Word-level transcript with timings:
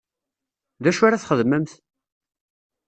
D 0.83 0.85
acu 0.89 1.01
ara 1.03 1.21
txedmemt? 1.21 1.71